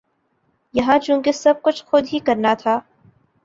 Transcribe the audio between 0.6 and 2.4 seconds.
یہاں چونکہ سب کچھ خود ہی